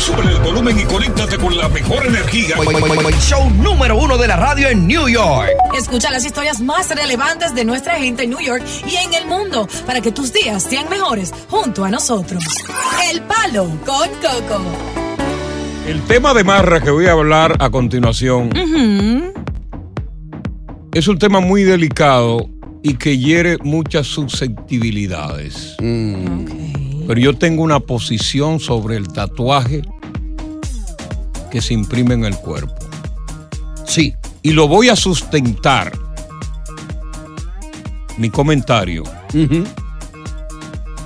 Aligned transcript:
Sube 0.00 0.22
el 0.22 0.40
volumen 0.40 0.80
y 0.80 0.84
conéctate 0.84 1.36
con 1.36 1.54
la 1.58 1.68
mejor 1.68 2.06
energía. 2.06 2.56
Show 3.20 3.50
número 3.50 3.98
uno 3.98 4.16
de 4.16 4.28
la 4.28 4.36
radio 4.36 4.68
en 4.68 4.86
New 4.86 5.06
York. 5.08 5.50
Escucha 5.76 6.10
las 6.10 6.24
historias 6.24 6.58
más 6.58 6.88
relevantes 6.88 7.54
de 7.54 7.66
nuestra 7.66 7.96
gente 7.96 8.22
en 8.22 8.30
New 8.30 8.40
York 8.40 8.64
y 8.86 8.96
en 8.96 9.12
el 9.12 9.26
mundo 9.26 9.68
para 9.84 10.00
que 10.00 10.10
tus 10.10 10.32
días 10.32 10.62
sean 10.62 10.88
mejores 10.88 11.34
junto 11.50 11.84
a 11.84 11.90
nosotros. 11.90 12.42
El 13.12 13.20
Palo 13.22 13.68
con 13.84 14.08
Coco. 14.22 14.62
El 15.86 16.00
tema 16.04 16.32
de 16.32 16.44
marra 16.44 16.80
que 16.80 16.90
voy 16.90 17.06
a 17.06 17.12
hablar 17.12 17.56
a 17.60 17.68
continuación 17.68 18.50
es 20.94 21.08
un 21.08 21.18
tema 21.18 21.40
muy 21.40 21.64
delicado 21.64 22.48
y 22.82 22.94
que 22.94 23.18
hiere 23.18 23.58
muchas 23.62 24.06
susceptibilidades. 24.06 25.76
Pero 27.10 27.22
yo 27.22 27.36
tengo 27.36 27.64
una 27.64 27.80
posición 27.80 28.60
sobre 28.60 28.94
el 28.94 29.08
tatuaje 29.08 29.82
que 31.50 31.60
se 31.60 31.74
imprime 31.74 32.14
en 32.14 32.24
el 32.24 32.36
cuerpo. 32.36 32.72
Sí. 33.84 34.14
Y 34.42 34.52
lo 34.52 34.68
voy 34.68 34.90
a 34.90 34.94
sustentar. 34.94 35.90
Mi 38.16 38.30
comentario 38.30 39.02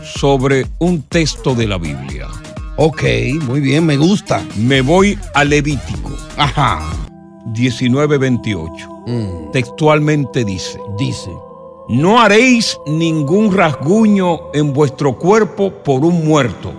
sobre 0.03 0.67
un 0.79 1.01
texto 1.05 1.55
de 1.55 1.69
la 1.69 1.79
Biblia. 1.79 2.29
Ok, 2.77 3.03
muy 3.41 3.61
bien, 3.61 3.87
me 3.87 3.97
gusta. 3.97 4.45
Me 4.59 4.83
voy 4.83 5.19
a 5.33 5.43
Levítico 5.43 6.15
Ajá. 6.37 6.83
19:28. 7.55 9.05
Mm, 9.07 9.53
Textualmente 9.53 10.45
dice, 10.45 10.79
dice. 10.99 11.31
No 11.89 12.21
haréis 12.21 12.79
ningún 12.87 13.53
rasguño 13.55 14.53
en 14.55 14.73
vuestro 14.73 15.19
cuerpo 15.19 15.71
por 15.83 16.05
un 16.05 16.27
muerto, 16.27 16.73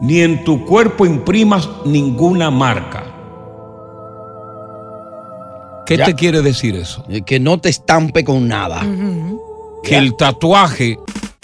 ni 0.00 0.20
en 0.20 0.44
tu 0.44 0.64
cuerpo 0.64 1.06
imprimas 1.06 1.68
ninguna 1.84 2.50
marca. 2.50 3.04
¿Qué 5.86 5.96
Ya. 5.96 6.04
te 6.06 6.14
quiere 6.14 6.42
decir 6.42 6.76
eso? 6.76 7.04
eh, 7.08 7.22
Que 7.22 7.40
no 7.40 7.58
te 7.58 7.68
estampe 7.68 8.24
con 8.24 8.46
nada. 8.48 8.86
Que 9.82 9.96
el 9.98 10.16
tatuaje 10.16 10.96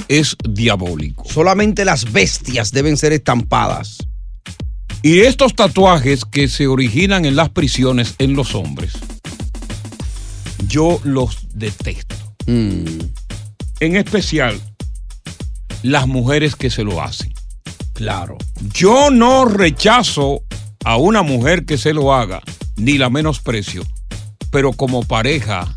es 0.06 0.36
diabólico. 0.48 1.24
Solamente 1.28 1.84
las 1.84 2.12
bestias 2.12 2.70
deben 2.70 2.96
ser 2.96 3.12
estampadas. 3.12 3.98
Y 5.02 5.20
estos 5.20 5.54
tatuajes 5.54 6.24
que 6.24 6.48
se 6.48 6.66
originan 6.68 7.24
en 7.24 7.34
las 7.36 7.50
prisiones 7.50 8.14
en 8.18 8.34
los 8.34 8.54
hombres, 8.54 8.92
yo 10.68 11.00
los 11.04 11.48
detesto. 11.54 12.14
Mm, 12.48 12.84
En 13.80 13.94
especial, 13.96 14.58
las 15.82 16.06
mujeres 16.08 16.56
que 16.56 16.70
se 16.70 16.82
lo 16.82 17.02
hacen. 17.02 17.32
claro. 17.92 18.36
Yo 18.72 19.10
no 19.10 19.44
rechazo 19.44 20.42
a 20.84 20.96
una 20.96 21.22
mujer 21.22 21.64
que 21.64 21.76
se 21.78 21.92
lo 21.92 22.14
haga, 22.14 22.40
ni 22.76 22.96
la 22.98 23.10
menosprecio, 23.10 23.82
pero 24.50 24.72
como 24.72 25.02
pareja 25.04 25.76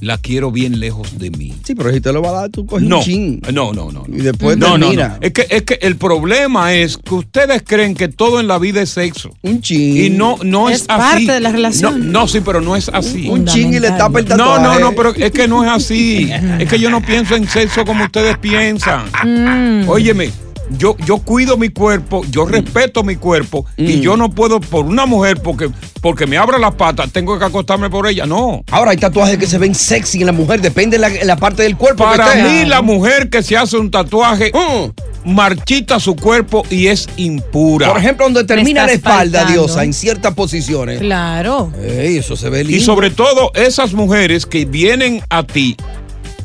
la 0.00 0.18
quiero 0.18 0.50
bien 0.50 0.80
lejos 0.80 1.18
de 1.18 1.30
mí. 1.30 1.54
Sí, 1.64 1.74
pero 1.74 1.92
si 1.92 2.00
te 2.00 2.12
lo 2.12 2.22
va 2.22 2.30
a 2.30 2.32
dar, 2.32 2.50
tú 2.50 2.64
coges 2.66 2.86
No, 2.88 2.98
un 2.98 3.04
chin. 3.04 3.42
no, 3.52 3.72
no, 3.72 3.90
no. 3.92 4.04
no. 4.08 4.16
Y 4.16 4.22
después 4.22 4.56
no, 4.56 4.68
no, 4.70 4.78
no. 4.78 4.86
termina. 4.88 5.18
Es 5.20 5.32
que, 5.32 5.46
es 5.50 5.62
que 5.62 5.78
el 5.82 5.96
problema 5.96 6.72
es 6.74 6.96
que 6.96 7.14
ustedes 7.14 7.62
creen 7.66 7.94
que 7.94 8.08
todo 8.08 8.40
en 8.40 8.48
la 8.48 8.58
vida 8.58 8.80
es 8.82 8.90
sexo. 8.90 9.30
Un 9.42 9.60
chin. 9.60 9.96
Y 10.04 10.10
no, 10.10 10.36
no 10.42 10.68
es, 10.70 10.82
Es 10.82 10.86
así. 10.88 11.26
parte 11.26 11.32
de 11.32 11.40
la 11.40 11.52
relación. 11.52 12.12
No, 12.12 12.20
no, 12.22 12.28
sí, 12.28 12.40
pero 12.44 12.60
no 12.60 12.76
es 12.76 12.88
así. 12.88 13.28
Un 13.28 13.44
chin 13.46 13.74
y 13.74 13.80
le 13.80 13.90
tapa 13.90 14.20
el 14.20 14.24
No, 14.28 14.36
tatuaje. 14.36 14.62
no, 14.62 14.78
no, 14.80 14.92
pero 14.96 15.14
es 15.14 15.30
que 15.32 15.46
no 15.48 15.62
es 15.64 15.70
así. 15.70 16.30
Es 16.58 16.68
que 16.68 16.78
yo 16.78 16.90
no 16.90 17.02
pienso 17.02 17.36
en 17.36 17.48
sexo 17.48 17.84
como 17.84 18.04
ustedes 18.04 18.38
piensan. 18.38 19.04
Mm. 19.24 19.88
Óyeme, 19.88 20.30
yo, 20.78 20.96
yo 21.04 21.18
cuido 21.18 21.56
mi 21.56 21.68
cuerpo, 21.70 22.22
yo 22.30 22.44
respeto 22.46 23.02
mi 23.02 23.16
cuerpo 23.16 23.66
y 23.76 23.96
Mm. 23.96 24.00
yo 24.00 24.16
no 24.16 24.30
puedo 24.30 24.60
por 24.60 24.84
una 24.86 25.04
mujer 25.06 25.40
porque, 25.42 25.68
porque 26.00 26.26
me 26.26 26.36
abra 26.38 26.58
las 26.58 26.74
patas, 26.74 27.10
tengo 27.12 27.38
que 27.38 27.44
acostarme 27.44 27.90
por 27.90 28.06
ella. 28.06 28.26
No. 28.26 28.62
Ahora 28.70 28.92
hay 28.92 28.96
tatuajes 28.96 29.36
que 29.38 29.46
se 29.46 29.58
ven 29.58 29.74
sexy 29.74 30.20
en 30.20 30.26
la 30.26 30.32
mujer, 30.32 30.60
depende 30.60 30.98
de 30.98 31.00
la, 31.08 31.24
la 31.24 31.36
parte 31.36 31.62
del 31.64 31.76
cuerpo. 31.76 32.04
que 32.10 32.16
Para 32.16 32.34
mí, 32.36 32.64
la 32.66 32.82
mujer 32.82 33.28
que 33.30 33.42
se 33.42 33.56
hace 33.56 33.76
un 33.76 33.90
tatuaje 33.90 34.52
Mm. 34.54 35.32
marchita 35.34 36.00
su 36.00 36.16
cuerpo 36.16 36.64
y 36.70 36.86
es 36.86 37.08
impura. 37.16 37.88
Por 37.88 37.98
ejemplo, 37.98 38.24
donde 38.26 38.44
termina 38.44 38.86
la 38.86 38.92
espalda, 38.92 39.40
faltando. 39.40 39.52
diosa, 39.66 39.84
en 39.84 39.92
ciertas 39.92 40.34
posiciones. 40.34 40.98
Claro. 41.00 41.72
Ey, 41.82 42.16
eso 42.18 42.36
se 42.36 42.48
ve 42.48 42.64
lindo. 42.64 42.76
Y 42.76 42.80
sobre 42.80 43.10
todo 43.10 43.50
esas 43.54 43.92
mujeres 43.92 44.46
que 44.46 44.64
vienen 44.64 45.22
a 45.28 45.42
ti 45.42 45.76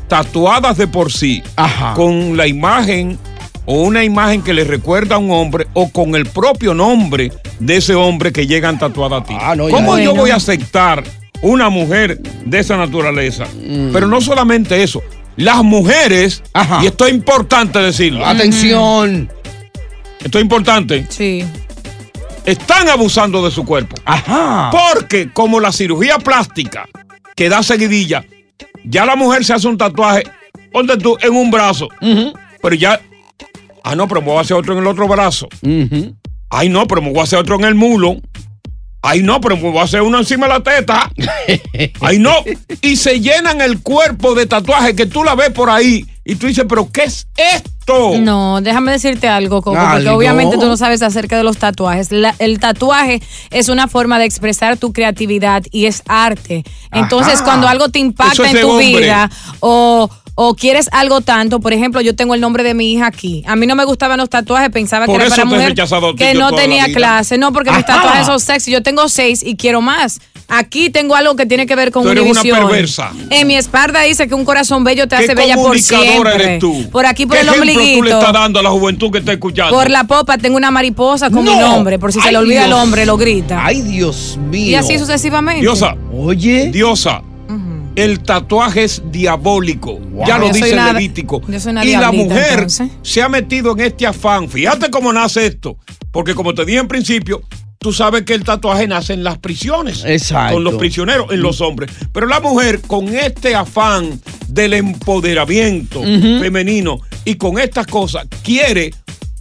tatuadas 0.08 0.76
de 0.76 0.86
por 0.86 1.12
sí, 1.12 1.42
Ajá. 1.56 1.94
con 1.94 2.36
la 2.36 2.46
imagen 2.46 3.18
o 3.66 3.82
una 3.82 4.04
imagen 4.04 4.42
que 4.42 4.54
les 4.54 4.66
recuerda 4.66 5.16
a 5.16 5.18
un 5.18 5.30
hombre 5.30 5.66
o 5.74 5.90
con 5.90 6.14
el 6.14 6.26
propio 6.26 6.72
nombre 6.74 7.32
de 7.58 7.76
ese 7.76 7.94
hombre 7.94 8.32
que 8.32 8.46
llegan 8.46 8.78
tatuada 8.78 9.18
a 9.18 9.24
ti. 9.24 9.36
Ah, 9.40 9.54
no. 9.56 9.68
¿Cómo 9.68 9.98
yo 9.98 10.14
voy 10.14 10.30
a 10.30 10.36
aceptar 10.36 11.02
una 11.42 11.68
mujer 11.68 12.20
de 12.44 12.58
esa 12.60 12.76
naturaleza? 12.76 13.44
Pero 13.92 14.06
no 14.06 14.20
solamente 14.20 14.82
eso, 14.82 15.02
las 15.36 15.62
mujeres, 15.64 16.40
Mm. 16.54 16.58
Ajá. 16.58 16.80
y 16.82 16.86
esto 16.86 17.06
es 17.06 17.12
importante 17.12 17.78
decirlo, 17.80 18.24
Atención. 18.24 19.28
esto 20.24 20.38
es 20.38 20.42
importante, 20.42 21.04
Sí. 21.10 21.44
están 22.44 22.88
abusando 22.88 23.44
de 23.44 23.50
su 23.50 23.64
cuerpo. 23.64 23.96
Ajá. 24.04 24.70
Porque 24.70 25.30
como 25.32 25.60
la 25.60 25.72
cirugía 25.72 26.18
plástica 26.18 26.88
que 27.34 27.48
da 27.48 27.62
seguidilla, 27.62 28.24
ya 28.84 29.04
la 29.04 29.16
mujer 29.16 29.44
se 29.44 29.52
hace 29.54 29.66
un 29.68 29.76
tatuaje, 29.76 30.22
ponte 30.72 30.96
tú 30.96 31.16
en 31.20 31.34
un 31.34 31.50
brazo, 31.50 31.88
pero 32.62 32.74
ya, 32.76 33.00
ah 33.86 33.94
no, 33.94 34.08
pero 34.08 34.20
me 34.20 34.28
voy 34.28 34.38
a 34.38 34.40
hacer 34.40 34.56
otro 34.56 34.72
en 34.74 34.80
el 34.80 34.86
otro 34.86 35.06
brazo. 35.08 35.48
Ay 36.50 36.68
no, 36.68 36.86
pero 36.86 37.02
me 37.02 37.10
voy 37.10 37.20
a 37.20 37.22
hacer 37.22 37.38
otro 37.38 37.54
en 37.56 37.64
el 37.64 37.74
mulo. 37.74 38.16
Ay 39.02 39.22
no, 39.22 39.40
pero 39.40 39.56
me 39.56 39.62
voy 39.70 39.78
a 39.78 39.82
hacer 39.82 40.02
uno 40.02 40.18
encima 40.18 40.46
de 40.48 40.52
la 40.54 40.60
teta. 40.60 41.10
Ay 42.00 42.18
no. 42.18 42.32
Y 42.82 42.96
se 42.96 43.20
llenan 43.20 43.60
el 43.60 43.80
cuerpo 43.80 44.34
de 44.34 44.46
tatuajes 44.46 44.94
que 44.94 45.06
tú 45.06 45.22
la 45.22 45.34
ves 45.36 45.50
por 45.50 45.70
ahí 45.70 46.04
y 46.24 46.34
tú 46.34 46.48
dices, 46.48 46.64
pero 46.68 46.90
¿qué 46.90 47.04
es 47.04 47.28
esto? 47.36 48.18
No, 48.18 48.60
déjame 48.60 48.90
decirte 48.90 49.28
algo, 49.28 49.62
Coco, 49.62 49.78
porque 49.92 50.08
obviamente 50.08 50.56
tú 50.58 50.66
no 50.66 50.76
sabes 50.76 51.02
acerca 51.02 51.36
de 51.36 51.44
los 51.44 51.56
tatuajes. 51.58 52.10
La- 52.10 52.34
el 52.40 52.58
tatuaje 52.58 53.22
es 53.50 53.68
una 53.68 53.86
forma 53.86 54.18
de 54.18 54.24
expresar 54.24 54.76
tu 54.76 54.92
creatividad 54.92 55.62
y 55.70 55.86
es 55.86 56.02
arte. 56.08 56.64
Entonces, 56.90 57.34
Ajá. 57.36 57.44
cuando 57.44 57.68
algo 57.68 57.88
te 57.90 58.00
impacta 58.00 58.42
es 58.48 58.54
en 58.54 58.60
tu 58.60 58.70
hombre. 58.70 58.86
vida 58.88 59.30
o, 59.60 60.10
o 60.38 60.54
quieres 60.54 60.88
algo 60.92 61.22
tanto, 61.22 61.60
por 61.60 61.72
ejemplo, 61.72 62.00
yo 62.02 62.14
tengo 62.14 62.34
el 62.34 62.40
nombre 62.42 62.62
de 62.62 62.74
mi 62.74 62.92
hija 62.92 63.06
aquí. 63.06 63.42
A 63.46 63.56
mí 63.56 63.66
no 63.66 63.74
me 63.74 63.84
gustaban 63.84 64.18
los 64.18 64.28
tatuajes, 64.28 64.68
pensaba 64.70 65.06
Por 65.06 65.16
que 65.18 65.22
era 65.26 65.30
para 65.30 65.44
mujer 65.46 65.74
que 66.16 66.34
no 66.34 66.52
tenía 66.52 66.84
clase. 66.92 67.38
No, 67.38 67.52
porque 67.52 67.70
mis 67.72 67.84
tatuajes 67.86 68.26
son 68.26 68.38
sexy. 68.38 68.70
Yo 68.70 68.82
tengo 68.82 69.08
seis 69.08 69.42
y 69.42 69.56
quiero 69.56 69.80
más. 69.80 70.20
Aquí 70.48 70.90
tengo 70.90 71.16
algo 71.16 71.34
que 71.34 71.44
tiene 71.46 71.66
que 71.66 71.74
ver 71.74 71.90
con 71.90 72.04
Tú 72.04 72.10
eres 72.10 72.24
una 72.30 72.42
perversa. 72.42 73.10
En 73.30 73.48
mi 73.48 73.56
espalda 73.56 74.02
dice 74.02 74.28
que 74.28 74.34
un 74.34 74.44
corazón 74.44 74.84
bello 74.84 75.08
te 75.08 75.16
¿Qué 75.16 75.24
hace 75.24 75.34
bella 75.34 75.56
por 75.56 75.76
siempre. 75.78 76.34
eres 76.34 76.58
tú? 76.60 76.88
Por 76.92 77.04
aquí 77.06 77.26
por 77.26 77.36
¿Qué 77.36 77.42
el 77.42 77.48
ejemplo 77.48 77.72
tú 77.72 77.78
le 77.78 77.82
ombliguito. 77.82 78.18
estás 78.18 78.32
dando 78.32 78.60
a 78.60 78.62
la 78.62 78.70
juventud 78.70 79.10
que 79.10 79.18
está 79.18 79.32
escuchando? 79.32 79.74
Por 79.74 79.90
la 79.90 80.04
popa 80.04 80.38
tengo 80.38 80.56
una 80.56 80.70
mariposa 80.70 81.30
con 81.30 81.42
mi 81.44 81.50
No. 81.50 81.60
nombre. 81.60 81.98
Por 81.98 82.12
si 82.12 82.20
se 82.20 82.30
le 82.30 82.38
olvida 82.38 82.62
el 82.64 82.68
Dios. 82.68 82.78
hombre, 82.80 83.06
lo 83.06 83.16
grita. 83.16 83.60
Ay, 83.64 83.80
Dios 83.82 84.38
mío. 84.38 84.70
y 84.70 84.74
así 84.76 84.98
sucesivamente. 84.98 85.62
Diosa, 85.62 85.96
Oye. 86.14 86.70
Diosa, 86.70 87.22
el 87.96 88.20
tatuaje 88.20 88.84
es 88.84 89.02
diabólico. 89.10 89.98
Ya 90.26 90.38
lo 90.38 90.48
Yo 90.48 90.52
dice 90.52 90.70
el 90.70 90.84
Levítico. 90.94 91.42
yo 91.48 91.58
soy 91.60 91.72
una 91.72 91.84
y 91.84 91.92
la 91.92 92.12
mujer 92.12 92.52
entonces. 92.52 92.88
se 93.02 93.22
ha 93.22 93.28
metido 93.28 93.72
en 93.72 93.80
este 93.80 94.06
afán. 94.06 94.48
Fíjate 94.48 94.90
cómo 94.90 95.12
nace 95.12 95.46
esto. 95.46 95.76
Porque 96.12 96.34
como 96.34 96.54
te 96.54 96.64
dije 96.64 96.78
en 96.78 96.88
principio, 96.88 97.42
tú 97.78 97.92
sabes 97.92 98.22
que 98.22 98.34
el 98.34 98.44
tatuaje 98.44 98.86
nace 98.86 99.12
en 99.14 99.24
las 99.24 99.38
prisiones. 99.38 100.04
Exacto. 100.04 100.54
Con 100.54 100.64
los 100.64 100.74
prisioneros, 100.74 101.30
en 101.32 101.40
los 101.40 101.60
hombres. 101.60 101.90
Pero 102.12 102.26
la 102.26 102.40
mujer, 102.40 102.80
con 102.82 103.08
este 103.08 103.54
afán 103.54 104.20
del 104.48 104.74
empoderamiento 104.74 106.02
femenino 106.02 107.00
y 107.24 107.34
con 107.36 107.58
estas 107.58 107.86
cosas, 107.86 108.26
quiere 108.42 108.92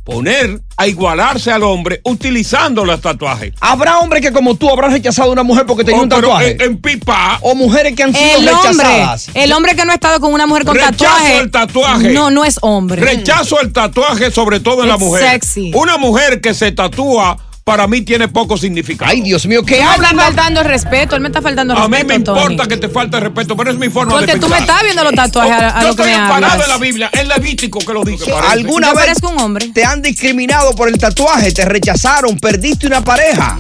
poner 0.06 0.62
a 0.78 0.88
igualarse 0.88 1.52
al 1.52 1.64
hombre 1.64 2.00
utilizando 2.04 2.86
los 2.86 3.02
tatuajes. 3.02 3.54
¿Habrá 3.60 4.00
hombres 4.00 4.22
que 4.22 4.32
como 4.32 4.56
tú 4.56 4.70
habrán 4.70 4.92
rechazado 4.92 5.30
a 5.30 5.32
una 5.34 5.44
mujer 5.44 5.66
porque 5.66 5.84
tenía 5.84 6.00
Oh, 6.00 6.04
un 6.04 6.10
tatuaje? 6.10 6.52
en, 6.52 6.62
en 6.62 6.78
pipa. 6.78 7.40
o 7.42 7.56
mujeres 7.56 7.96
que 7.96 8.04
han 8.04 8.14
sido 8.14 8.38
El 8.38 8.48
hombre, 8.50 8.72
rechazadas. 8.86 9.30
el 9.34 9.52
hombre 9.52 9.76
que 9.76 9.84
no 9.84 9.92
ha 9.92 9.96
estado 9.96 10.20
con 10.22 10.32
una 10.34 10.46
mujer 10.46 10.64
con 10.64 10.76
Rechazo 10.76 10.92
tatuaje. 10.96 11.38
el 11.40 11.52
tatuaje. 11.52 12.10
No, 12.14 12.30
no 12.30 12.46
es 12.46 12.60
hombre. 12.62 13.02
Rechazo 13.02 13.60
el 13.62 13.74
tatuaje, 13.74 14.30
sobre 14.32 14.60
todo 14.60 14.84
en 14.84 14.90
la 14.90 14.98
mujer. 14.98 15.28
sexy. 15.32 15.72
Una 15.74 15.98
mujer 15.98 16.40
que 16.40 16.54
se 16.54 16.72
tatúa, 16.72 17.38
para 17.66 17.88
mí 17.88 18.02
tiene 18.04 18.28
poco 18.28 18.60
significado. 18.60 19.10
Ay, 19.10 19.22
Dios 19.22 19.48
mío, 19.48 19.64
¿qué 19.66 19.80
Él 19.80 19.86
me 19.86 19.96
está 19.96 20.10
hablan? 20.10 20.26
faltando 20.28 20.62
el 20.62 20.68
respeto, 20.68 21.16
él 21.16 21.22
me 21.24 21.30
está 21.30 21.42
faltando 21.42 21.74
el 21.74 21.80
A 21.80 21.88
mí 21.88 21.98
respeto. 21.98 22.08
me 22.08 22.16
importa 22.44 22.58
Tony. 22.64 22.68
que 22.70 22.78
te 22.78 22.90
falte 22.90 23.20
respeto, 23.20 23.58
pero 23.58 23.72
es 23.72 23.78
mi 23.80 23.90
forma 23.90 24.14
Porque 24.14 24.34
de 24.36 24.40
tú 24.40 24.48
me 24.48 24.60
estás 24.60 24.84
viendo 24.84 25.04
los 25.04 25.14
tatuajes 25.14 25.52
a, 25.52 25.80
a 25.80 25.82
Yo 25.82 25.88
lo 25.88 25.96
que 25.96 26.02
estoy 26.04 26.16
me 26.22 26.28
hablas. 26.32 26.54
en 26.62 26.70
la 26.70 26.78
Biblia, 26.78 27.10
es 27.12 27.28
Levítico 27.28 27.80
que 27.80 27.92
lo 27.92 28.04
dice. 28.04 28.32
¿Alguna 28.32 28.90
Yo 28.90 28.94
vez 28.94 29.06
parezco 29.06 29.30
un 29.32 29.40
hombre. 29.40 29.70
te 29.74 29.84
han 29.84 30.04
discriminado 30.04 30.76
por 30.76 30.90
el 30.90 30.98
tatuaje? 31.00 31.52
¿Te 31.52 31.66
rechazaron? 31.66 32.38
¿Perdiste 32.38 32.86
una 32.86 33.04
pareja? 33.04 33.58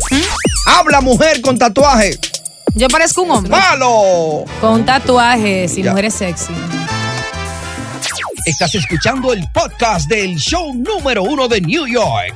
Habla 0.68 1.02
mujer 1.02 1.42
con 1.42 1.58
tatuaje. 1.58 2.20
Yo 2.76 2.88
parezco 2.90 3.24
un 3.24 3.32
hombre. 3.32 3.52
¡Palo! 3.52 4.46
Con 4.62 4.86
tatuajes 4.86 5.76
y 5.80 5.82
Ya. 5.82 5.90
mujeres 5.90 6.14
sexy. 6.14 6.54
Estás 8.46 8.76
escuchando 8.76 9.34
el 9.34 9.44
podcast 9.52 10.08
del 10.08 10.36
show 10.36 10.76
número 10.76 11.24
uno 11.24 11.48
de 11.48 11.60
New 11.62 11.88
York. 11.88 12.36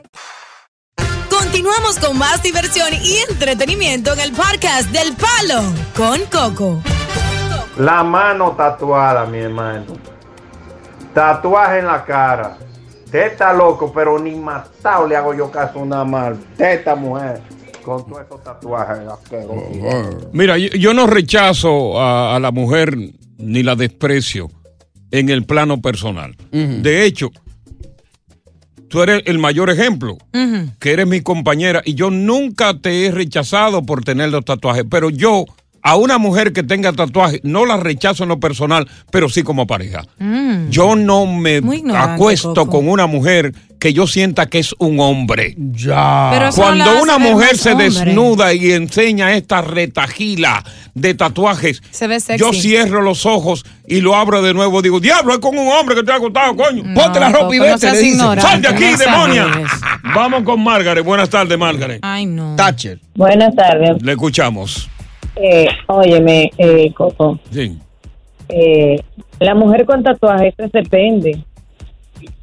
Continuamos 1.51 1.99
con 1.99 2.17
más 2.17 2.41
diversión 2.41 2.87
y 3.03 3.17
entretenimiento 3.29 4.13
en 4.13 4.21
el 4.21 4.31
podcast 4.31 4.89
del 4.91 5.13
Palo 5.17 5.61
con 5.97 6.21
Coco. 6.31 6.81
La 7.77 8.05
mano 8.05 8.51
tatuada, 8.51 9.25
mi 9.25 9.39
hermano. 9.39 9.97
Tatuaje 11.13 11.79
en 11.79 11.87
la 11.87 12.05
cara. 12.05 12.57
Te 13.11 13.25
está 13.25 13.51
loco, 13.51 13.91
pero 13.91 14.17
ni 14.17 14.33
matado 14.33 15.05
le 15.05 15.17
hago 15.17 15.33
yo 15.33 15.51
caso 15.51 15.79
a 15.79 15.81
una 15.81 16.05
mal. 16.05 16.39
Teta 16.55 16.95
mujer. 16.95 17.41
Con 17.83 18.07
todos 18.07 18.21
esos 18.25 18.41
tatuajes 18.41 18.99
asquerosos. 19.09 20.27
Mira, 20.31 20.57
yo, 20.57 20.69
yo 20.69 20.93
no 20.93 21.05
rechazo 21.05 21.99
a, 21.99 22.33
a 22.37 22.39
la 22.39 22.51
mujer 22.51 22.95
ni 23.37 23.61
la 23.61 23.75
desprecio 23.75 24.49
en 25.11 25.27
el 25.27 25.45
plano 25.45 25.81
personal. 25.81 26.33
De 26.49 27.03
hecho, 27.03 27.29
tú 28.91 29.01
eres 29.01 29.23
el 29.25 29.39
mayor 29.39 29.69
ejemplo, 29.69 30.17
que 30.79 30.91
eres 30.91 31.07
mi 31.07 31.21
compañera 31.21 31.81
y 31.85 31.95
yo 31.95 32.11
nunca 32.11 32.77
te 32.77 33.05
he 33.05 33.11
rechazado 33.11 33.83
por 33.83 34.03
tener 34.03 34.29
los 34.29 34.43
tatuajes, 34.43 34.83
pero 34.89 35.09
yo 35.09 35.45
a 35.83 35.95
una 35.95 36.17
mujer 36.17 36.53
que 36.53 36.63
tenga 36.63 36.91
tatuajes 36.93 37.39
no 37.43 37.65
la 37.65 37.77
rechazo 37.77 38.23
en 38.23 38.29
lo 38.29 38.39
personal, 38.39 38.87
pero 39.11 39.29
sí 39.29 39.43
como 39.43 39.65
pareja. 39.67 40.03
Mm. 40.19 40.69
Yo 40.69 40.95
no 40.95 41.25
me 41.25 41.61
acuesto 41.95 42.53
Coco. 42.53 42.71
con 42.77 42.87
una 42.89 43.07
mujer 43.07 43.53
que 43.79 43.93
yo 43.93 44.05
sienta 44.05 44.45
que 44.45 44.59
es 44.59 44.75
un 44.77 44.99
hombre. 44.99 45.55
Ya. 45.57 46.31
No 46.39 46.51
Cuando 46.55 47.01
una 47.01 47.17
mujer 47.17 47.57
se 47.57 47.71
hombre. 47.71 47.89
desnuda 47.89 48.53
y 48.53 48.73
enseña 48.73 49.33
esta 49.33 49.61
retajila 49.61 50.63
de 50.93 51.15
tatuajes, 51.15 51.81
Se 51.89 52.05
ve 52.05 52.19
sexy. 52.19 52.39
yo 52.39 52.53
cierro 52.53 53.01
los 53.01 53.25
ojos 53.25 53.65
y 53.87 54.01
lo 54.01 54.15
abro 54.15 54.43
de 54.43 54.53
nuevo. 54.53 54.83
Digo, 54.83 54.99
diablo, 54.99 55.33
es 55.33 55.39
con 55.39 55.57
un 55.57 55.67
hombre 55.67 55.95
que 55.95 56.03
te 56.03 56.11
ha 56.11 56.17
acostado, 56.17 56.55
coño. 56.55 56.83
No, 56.85 56.93
Ponte 57.01 57.19
la 57.19 57.29
ropa 57.29 57.55
y 57.55 57.57
Coco, 57.57 57.69
no 57.69 57.73
vete, 57.73 57.77
seas 57.79 57.93
le 57.93 57.99
dice. 58.01 58.11
ignorante, 58.13 58.41
Sal 58.41 58.61
de 58.61 58.67
aquí, 58.67 58.83
no 58.91 58.97
demonia. 58.97 59.47
Vamos 60.13 60.43
con 60.43 60.63
Margaret. 60.63 61.03
Buenas 61.03 61.29
tardes, 61.31 61.57
Margaret. 61.57 61.99
Ay, 62.03 62.27
no. 62.27 62.55
Thatcher. 62.55 62.99
Buenas 63.15 63.55
tardes. 63.55 63.99
Le 64.03 64.11
escuchamos. 64.11 64.89
Eh, 65.41 65.67
óyeme, 65.87 66.51
eh, 66.57 66.91
Coco. 66.93 67.39
Sí. 67.51 67.77
Eh, 68.49 68.97
la 69.39 69.55
mujer 69.55 69.85
con 69.85 70.03
tatuajes, 70.03 70.53
eso 70.57 70.69
depende 70.73 71.43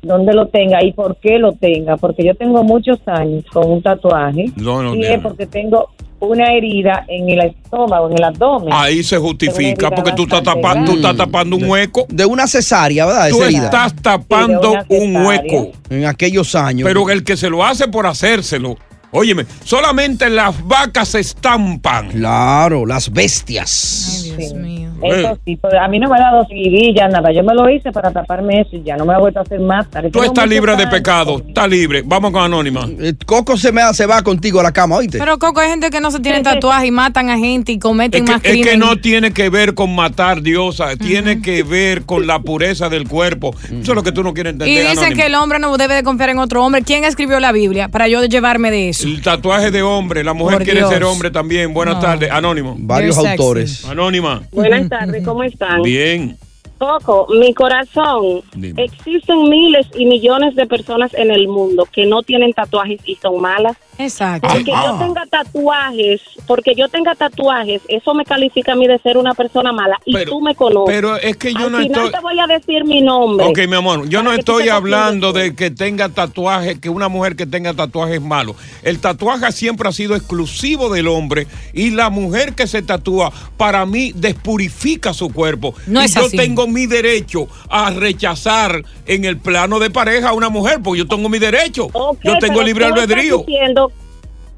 dónde 0.02 0.32
lo 0.32 0.48
tenga 0.48 0.82
y 0.82 0.92
por 0.92 1.16
qué 1.16 1.38
lo 1.38 1.52
tenga. 1.52 1.96
Porque 1.96 2.24
yo 2.24 2.34
tengo 2.34 2.62
muchos 2.64 2.98
años 3.06 3.44
con 3.52 3.70
un 3.70 3.82
tatuaje 3.82 4.46
No, 4.56 4.82
no, 4.82 4.94
y 4.94 5.04
es 5.04 5.20
porque 5.20 5.46
tengo 5.46 5.90
una 6.20 6.52
herida 6.52 7.04
en 7.06 7.28
el 7.28 7.40
estómago, 7.46 8.08
en 8.10 8.14
el 8.18 8.24
abdomen. 8.24 8.70
Ahí 8.72 9.04
se 9.04 9.18
justifica 9.18 9.88
porque 9.90 10.12
tú 10.12 10.22
estás, 10.24 10.42
bastante 10.42 10.62
tapa- 10.68 10.84
tú 10.84 10.92
estás 10.96 11.16
tapando 11.16 11.56
un 11.56 11.64
hueco. 11.70 12.06
De 12.08 12.24
una 12.26 12.46
cesárea, 12.48 13.06
¿verdad? 13.06 13.28
Tú 13.28 13.36
Esa 13.36 13.44
herida. 13.46 13.64
estás 13.66 13.94
tapando 14.02 14.72
Sí, 14.88 14.96
un 14.96 15.16
hueco. 15.24 15.68
En 15.90 16.06
aquellos 16.06 16.54
años. 16.56 16.88
Pero 16.88 17.08
el 17.10 17.22
que 17.22 17.36
se 17.36 17.48
lo 17.48 17.64
hace 17.64 17.86
por 17.86 18.06
hacérselo. 18.06 18.76
Óyeme, 19.10 19.46
solamente 19.64 20.28
las 20.28 20.66
vacas 20.66 21.08
se 21.08 21.20
estampan. 21.20 22.10
Claro, 22.10 22.84
las 22.84 23.10
bestias. 23.10 24.22
Ay, 24.24 24.36
Dios 24.36 24.54
mío. 24.54 24.88
Eso 25.00 25.38
sí, 25.44 25.56
pero 25.62 25.80
a 25.80 25.86
mí 25.86 26.00
no 26.00 26.08
me 26.10 26.16
ha 26.16 26.20
dado 26.20 26.44
seguidilla, 26.48 27.06
nada. 27.08 27.30
Yo 27.32 27.44
me 27.44 27.54
lo 27.54 27.70
hice 27.70 27.92
para 27.92 28.10
taparme 28.10 28.62
eso 28.62 28.70
y 28.72 28.82
ya 28.82 28.96
no 28.96 29.04
me 29.04 29.12
lo 29.12 29.18
he 29.18 29.22
vuelto 29.22 29.38
a 29.38 29.42
hacer 29.42 29.60
más. 29.60 29.88
tarde. 29.88 30.10
Tú 30.10 30.22
estás 30.24 30.48
libre 30.48 30.74
de 30.76 30.88
pecado, 30.88 31.40
estás 31.46 31.68
libre. 31.68 32.02
Vamos 32.04 32.32
con 32.32 32.42
Anónima. 32.42 32.88
Eh, 32.98 33.14
Coco 33.24 33.56
se, 33.56 33.70
me, 33.70 33.80
se 33.94 34.06
va 34.06 34.22
contigo 34.22 34.58
a 34.58 34.64
la 34.64 34.72
cama, 34.72 34.96
¿oíste? 34.96 35.18
Pero 35.18 35.38
Coco, 35.38 35.60
hay 35.60 35.70
gente 35.70 35.90
que 35.90 36.00
no 36.00 36.10
se 36.10 36.18
tiene 36.18 36.42
tatuaje 36.42 36.88
y 36.88 36.90
matan 36.90 37.30
a 37.30 37.38
gente 37.38 37.70
y 37.72 37.78
cometen 37.78 38.24
Es 38.24 38.30
más 38.30 38.42
que, 38.42 38.48
es 38.48 38.54
que 38.56 38.62
crímenes. 38.62 38.88
no 38.88 38.96
tiene 38.96 39.32
que 39.32 39.48
ver 39.50 39.74
con 39.74 39.94
matar 39.94 40.42
diosa, 40.42 40.96
tiene 40.96 41.40
que 41.42 41.62
ver 41.62 42.02
con 42.04 42.26
la 42.26 42.40
pureza 42.40 42.88
del 42.88 43.06
cuerpo. 43.08 43.54
Eso 43.66 43.92
es 43.92 43.94
lo 43.94 44.02
que 44.02 44.10
tú 44.10 44.24
no 44.24 44.34
quieres 44.34 44.54
entender. 44.54 44.76
Y 44.76 44.80
dicen 44.80 44.98
Anónima. 44.98 45.16
que 45.22 45.26
el 45.28 45.34
hombre 45.36 45.58
no 45.60 45.76
debe 45.76 45.94
de 45.94 46.02
confiar 46.02 46.30
en 46.30 46.38
otro 46.40 46.64
hombre. 46.64 46.82
¿Quién 46.82 47.04
escribió 47.04 47.38
la 47.38 47.52
Biblia 47.52 47.86
para 47.88 48.08
yo 48.08 48.24
llevarme 48.24 48.72
de 48.72 48.88
eso? 48.88 48.97
El 49.04 49.22
tatuaje 49.22 49.70
de 49.70 49.82
hombre, 49.82 50.24
la 50.24 50.32
mujer 50.34 50.58
Por 50.58 50.64
quiere 50.64 50.80
Dios. 50.80 50.90
ser 50.92 51.04
hombre 51.04 51.30
también. 51.30 51.72
Buenas 51.74 51.96
No. 51.96 52.00
tardes, 52.00 52.30
Anónimo. 52.30 52.74
Varios 52.78 53.16
You're 53.16 53.28
sexy. 53.28 53.42
autores. 53.42 53.84
Anónima. 53.84 54.42
Buenas 54.52 54.88
tardes, 54.88 55.24
¿cómo 55.24 55.42
están? 55.42 55.82
Bien. 55.82 56.36
Coco, 56.78 57.26
mi 57.30 57.52
corazón, 57.54 58.42
Dime. 58.54 58.84
existen 58.84 59.48
miles 59.48 59.86
y 59.96 60.06
millones 60.06 60.54
de 60.54 60.64
personas 60.66 61.12
en 61.14 61.30
el 61.32 61.48
mundo 61.48 61.88
que 61.92 62.06
no 62.06 62.22
tienen 62.22 62.52
tatuajes 62.52 63.00
y 63.04 63.16
son 63.16 63.40
malas. 63.40 63.76
Exacto. 63.98 64.48
Porque 64.52 64.72
Ah. 64.72 64.84
yo 64.86 64.98
tenga 65.04 65.26
tatuajes, 65.26 66.20
porque 66.46 66.74
yo 66.76 66.88
tenga 66.88 67.14
tatuajes, 67.14 67.82
eso 67.88 68.14
me 68.14 68.24
califica 68.24 68.72
a 68.72 68.76
mí 68.76 68.86
de 68.86 68.98
ser 69.00 69.16
una 69.18 69.34
persona 69.34 69.72
mala 69.72 69.98
y 70.04 70.12
Pero- 70.14 70.30
tú 70.30 70.40
me 70.40 70.54
conoces. 70.54 70.94
pero 70.94 71.16
es 71.16 71.36
que 71.36 71.52
yo 71.52 71.66
Al 71.66 71.72
no 71.72 71.78
final 71.78 72.06
estoy- 72.06 72.12
te 72.12 72.20
voy 72.20 72.38
a 72.38 72.46
decir 72.46 72.84
mi 72.84 73.00
nombre. 73.02 73.46
Ok, 73.46 73.58
mi 73.68 73.76
amor, 73.76 74.08
yo 74.08 74.22
no 74.22 74.32
estoy 74.32 74.68
hablando 74.68 75.32
de 75.32 75.54
que 75.54 75.70
tenga 75.70 76.08
tatuaje, 76.08 76.78
que 76.80 76.88
una 76.88 77.08
mujer 77.08 77.34
que 77.36 77.46
tenga 77.46 77.74
tatuaje 77.74 78.14
es 78.16 78.22
malo. 78.22 78.54
El 78.82 79.00
tatuaje 79.00 79.50
siempre 79.52 79.88
ha 79.88 79.92
sido 79.92 80.14
exclusivo 80.14 80.88
del 80.92 81.08
hombre 81.08 81.46
y 81.72 81.90
la 81.90 82.08
mujer 82.10 82.54
que 82.54 82.66
se 82.66 82.82
tatúa, 82.82 83.32
para 83.56 83.84
mí, 83.84 84.12
despurifica 84.14 85.12
su 85.12 85.32
cuerpo. 85.32 85.74
No 85.86 86.00
y 86.02 86.04
es 86.04 86.14
yo 86.14 86.26
así. 86.26 86.36
tengo 86.36 86.66
mi 86.68 86.86
derecho 86.86 87.48
a 87.68 87.90
rechazar 87.90 88.84
en 89.06 89.24
el 89.24 89.38
plano 89.38 89.78
de 89.78 89.90
pareja 89.90 90.28
a 90.30 90.32
una 90.32 90.48
mujer, 90.48 90.78
porque 90.82 90.98
yo 91.00 91.08
tengo 91.08 91.28
mi 91.28 91.38
derecho. 91.38 91.88
Ok, 91.92 92.18
yo 92.22 92.38
tengo 92.38 92.62
libre 92.62 92.84
albedrío. 92.84 93.44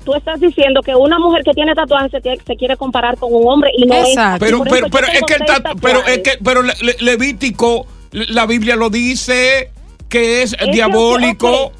Tú 0.04 0.14
estás 0.14 0.40
diciendo 0.40 0.80
que 0.82 0.94
una 0.94 1.18
mujer 1.18 1.42
que 1.44 1.52
tiene 1.52 1.74
tatuajes 1.74 2.10
se, 2.46 2.56
quiere 2.56 2.76
comparar 2.76 3.16
con 3.18 3.34
un 3.34 3.46
hombre 3.46 3.70
y 3.76 3.84
no 3.86 3.94
es. 3.94 4.16
así. 4.16 4.38
Pero, 4.40 4.62
pero, 4.68 4.86
pero 4.90 5.06
es 5.08 5.22
que 5.22 5.34
el 5.34 5.40
tatu- 5.42 5.78
pero 5.80 6.00
es 6.06 6.18
que, 6.20 6.32
pero 6.42 6.62
Le- 6.62 6.72
Le- 6.80 6.96
Levítico, 7.00 7.86
la 8.12 8.46
Biblia 8.46 8.76
lo 8.76 8.88
dice 8.90 9.70
que 10.08 10.42
es, 10.42 10.56
diabólico. 10.72 11.50
ok. 11.66 11.72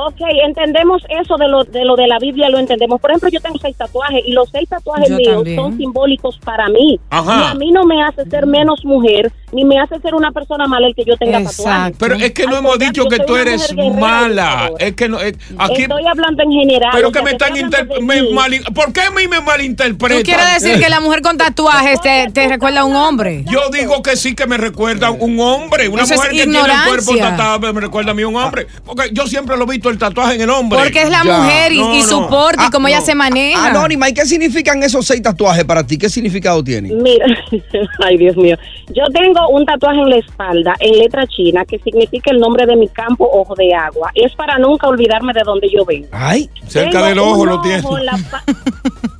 Ok, 0.00 0.20
entendemos 0.46 1.02
eso 1.08 1.36
de 1.38 1.48
lo, 1.48 1.64
de 1.64 1.84
lo 1.84 1.96
de 1.96 2.06
la 2.06 2.20
Biblia, 2.20 2.48
lo 2.50 2.58
entendemos. 2.58 3.00
Por 3.00 3.10
ejemplo, 3.10 3.30
yo 3.30 3.40
tengo 3.40 3.58
seis 3.58 3.76
tatuajes 3.76 4.22
y 4.24 4.30
los 4.30 4.48
seis 4.48 4.68
tatuajes 4.68 5.08
Yo 5.08 5.16
míos 5.16 5.34
también. 5.34 5.56
son 5.56 5.76
simbólicos 5.76 6.38
para 6.44 6.68
mí. 6.68 7.00
Ajá. 7.10 7.40
Y 7.40 7.50
a 7.50 7.54
mí 7.54 7.72
no 7.72 7.84
me 7.84 8.00
hace 8.04 8.24
ser 8.30 8.46
menos 8.46 8.84
mujer, 8.84 9.32
ni 9.52 9.64
me 9.64 9.78
hace 9.80 9.98
ser 10.00 10.14
una 10.14 10.30
persona 10.32 10.66
mala 10.66 10.88
el 10.88 10.94
que 10.94 11.04
yo 11.04 11.16
tenga 11.16 11.42
tatuajes. 11.42 11.96
Pero 11.98 12.14
es 12.16 12.32
que 12.32 12.44
no 12.46 12.52
Al 12.56 12.58
hemos 12.58 12.78
dicho 12.78 13.04
que 13.06 13.18
tú 13.20 13.36
eres 13.36 13.74
mala. 13.98 14.70
Es 14.78 14.94
que 14.94 15.08
no, 15.08 15.18
es- 15.20 15.34
aquí, 15.58 15.82
Estoy 15.82 16.06
hablando 16.06 16.42
en 16.42 16.52
general. 16.52 16.90
pero 16.92 17.08
o 17.08 17.12
que 17.12 17.18
sea, 17.18 17.24
me 17.24 17.30
están 17.32 18.04
me 18.06 18.22
mal- 18.32 18.60
¿Por 18.74 18.92
qué 18.92 19.00
a 19.02 19.10
mí 19.10 19.26
me 19.28 19.40
malinterpretan? 19.40 20.18
¿Tú 20.18 20.24
quieres 20.24 20.62
decir 20.62 20.78
que 20.82 20.88
la 20.88 21.00
mujer 21.00 21.22
con 21.22 21.36
tatuajes 21.38 22.00
te, 22.00 22.28
te 22.32 22.48
recuerda 22.48 22.80
a 22.80 22.84
un 22.84 22.96
hombre? 22.96 23.44
Yo 23.50 23.68
digo 23.70 24.02
que 24.02 24.16
sí 24.16 24.34
que 24.34 24.46
me 24.46 24.56
recuerda 24.56 25.08
a 25.08 25.10
un 25.10 25.38
hombre. 25.40 25.88
Una 25.88 26.02
Eso 26.02 26.14
es 26.14 26.18
mujer 26.20 26.32
que 26.32 26.42
tiene 26.44 26.58
el 26.60 26.66
cuerpo 26.86 27.16
tatuado 27.16 27.72
me 27.72 27.80
recuerda 27.80 28.10
a 28.12 28.14
mí 28.14 28.24
un 28.24 28.36
hombre. 28.36 28.66
Porque 28.84 29.10
yo 29.12 29.26
siempre 29.26 29.56
lo 29.56 29.64
he 29.64 29.66
visto 29.72 29.88
el 29.90 29.98
tatuaje 29.98 30.34
en 30.34 30.42
el 30.42 30.50
hombre. 30.50 30.78
Porque 30.78 31.02
es 31.02 31.10
la 31.10 31.22
Ya. 31.24 31.38
mujer 31.38 31.72
y, 31.72 31.78
No, 31.80 31.94
y 31.94 31.98
no. 32.00 32.04
su 32.08 32.26
porte 32.28 32.62
y 32.66 32.70
cómo 32.70 32.88
ella 32.88 33.00
se 33.00 33.14
maneja. 33.14 33.68
Anónima, 33.68 34.08
¿y 34.08 34.14
qué 34.14 34.24
significan 34.26 34.82
esos 34.82 35.06
seis 35.06 35.22
tatuajes 35.22 35.64
para 35.64 35.86
ti? 35.86 35.98
¿Qué 35.98 36.08
significado 36.08 36.62
tienen? 36.62 37.02
Mira, 37.02 37.26
ay 38.04 38.16
Dios 38.16 38.36
mío, 38.36 38.56
yo 38.88 39.04
tengo 39.12 39.37
un 39.48 39.64
tatuaje 39.64 40.00
en 40.00 40.10
la 40.10 40.16
espalda 40.16 40.74
en 40.80 40.98
letra 40.98 41.26
china 41.26 41.64
que 41.64 41.78
significa 41.78 42.30
el 42.30 42.38
nombre 42.40 42.66
de 42.66 42.74
mi 42.76 42.88
campo 42.88 43.28
ojo 43.32 43.54
de 43.54 43.74
agua. 43.74 44.10
Es 44.14 44.34
para 44.34 44.58
nunca 44.58 44.88
olvidarme 44.88 45.32
de 45.32 45.42
donde 45.44 45.68
yo 45.70 45.84
vengo. 45.84 46.08
Ay, 46.12 46.50
Cerca 46.66 46.90
Tengo 46.90 47.04
del 47.06 47.18
ojo 47.20 47.46
lo 47.46 47.60
tiene. 47.60 47.78
en 47.78 48.06
la 48.06 48.12
pa- 48.30 48.42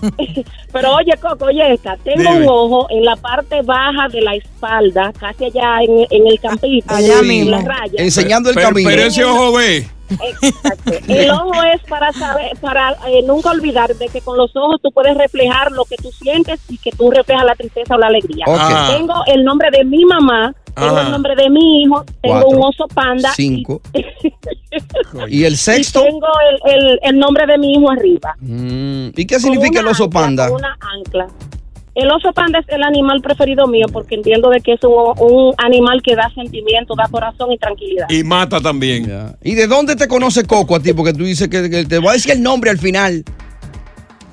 Pero 0.72 0.94
oye, 0.96 1.12
Coco, 1.20 1.46
oye 1.46 1.72
esta. 1.74 1.96
Tengo 1.98 2.22
Dime. 2.22 2.38
un 2.40 2.46
ojo 2.48 2.86
en 2.90 3.04
la 3.04 3.16
parte 3.16 3.62
baja 3.62 4.08
de 4.08 4.20
la 4.20 4.34
espalda, 4.34 5.12
casi 5.18 5.44
allá 5.46 5.80
en, 5.82 6.06
en 6.10 6.26
el 6.26 6.38
campito, 6.40 6.94
Allá 6.94 7.18
en 7.20 7.28
mismo. 7.28 7.50
la 7.52 7.60
raya. 7.62 7.94
enseñando 8.02 8.50
el 8.50 8.54
pero, 8.54 8.68
camino. 8.68 8.88
pero 8.90 9.02
ese 9.02 9.24
ojo 9.24 9.52
ve. 9.52 9.86
Exacto. 10.10 10.92
El 11.06 11.30
ojo 11.30 11.62
es 11.74 11.82
para 11.88 12.12
saber, 12.12 12.56
para 12.60 12.92
eh, 13.08 13.22
nunca 13.26 13.50
olvidar 13.50 13.94
de 13.94 14.08
que 14.08 14.20
con 14.20 14.36
los 14.36 14.54
ojos 14.56 14.80
tú 14.82 14.90
puedes 14.92 15.16
reflejar 15.16 15.72
lo 15.72 15.84
que 15.84 15.96
tú 15.96 16.10
sientes 16.12 16.60
y 16.68 16.78
que 16.78 16.90
tú 16.92 17.10
reflejas 17.10 17.44
la 17.44 17.54
tristeza 17.54 17.94
o 17.94 17.98
la 17.98 18.06
alegría. 18.08 18.44
Ajá. 18.48 18.96
Tengo 18.96 19.14
el 19.26 19.44
nombre 19.44 19.68
de 19.70 19.84
mi 19.84 20.04
mamá, 20.04 20.54
tengo 20.74 20.96
Ajá. 20.96 21.02
el 21.06 21.10
nombre 21.12 21.34
de 21.36 21.50
mi 21.50 21.82
hijo, 21.82 22.04
tengo 22.22 22.40
Cuatro, 22.40 22.48
un 22.48 22.62
oso 22.64 22.86
panda 22.94 23.30
Cinco. 23.34 23.80
¿Y 25.28 25.44
el 25.44 25.52
y 25.54 25.56
sexto? 25.56 26.02
tengo 26.02 26.26
el, 26.66 26.72
el, 26.74 26.98
el 27.02 27.18
nombre 27.18 27.46
de 27.46 27.58
mi 27.58 27.72
hijo 27.74 27.90
arriba. 27.90 28.34
Mm, 28.40 29.08
¿Y 29.16 29.26
qué 29.26 29.38
significa 29.40 29.80
el 29.80 29.86
oso 29.88 30.04
ancla, 30.04 30.20
panda? 30.20 30.48
con 30.48 30.56
una 30.56 30.76
ancla. 30.96 31.26
El 31.98 32.08
oso 32.12 32.32
panda 32.32 32.60
es 32.60 32.66
el 32.68 32.84
animal 32.84 33.20
preferido 33.20 33.66
mío 33.66 33.86
porque 33.92 34.14
entiendo 34.14 34.50
de 34.50 34.60
que 34.60 34.74
es 34.74 34.84
un, 34.84 34.92
un 35.18 35.52
animal 35.58 36.00
que 36.00 36.14
da 36.14 36.30
sentimiento, 36.32 36.94
da 36.94 37.08
corazón 37.08 37.50
y 37.50 37.58
tranquilidad. 37.58 38.06
Y 38.08 38.22
mata 38.22 38.60
también. 38.60 39.34
¿Y 39.42 39.56
de 39.56 39.66
dónde 39.66 39.96
te 39.96 40.06
conoce 40.06 40.44
Coco 40.44 40.76
a 40.76 40.80
ti? 40.80 40.92
Porque 40.92 41.12
tú 41.12 41.24
dices 41.24 41.48
que, 41.48 41.68
que 41.68 41.86
te 41.86 41.98
voy 41.98 42.10
a 42.10 42.12
decir 42.12 42.30
el 42.30 42.40
nombre 42.40 42.70
al 42.70 42.78
final. 42.78 43.24